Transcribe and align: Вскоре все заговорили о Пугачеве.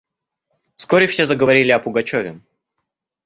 Вскоре 0.77 1.05
все 1.05 1.27
заговорили 1.27 1.69
о 1.69 1.77
Пугачеве. 1.79 2.41